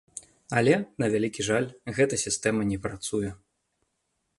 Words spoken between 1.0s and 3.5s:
на вялікі жаль, гэта сістэма не працуе.